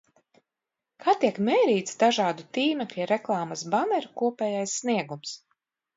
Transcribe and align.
Kā 1.03 1.13
tiek 1.23 1.35
mērīts 1.49 1.99
dažādu 2.03 2.47
tīmekļa 2.59 3.07
reklāmas 3.13 3.65
baneru 3.77 4.13
kopējais 4.23 4.79
sniegums? 4.83 5.37